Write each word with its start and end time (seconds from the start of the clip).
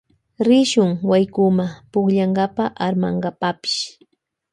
Rishun 0.47 0.91
waykuma 1.11 1.65
pukllankapa 1.91 2.63
armankapapash. 2.85 3.77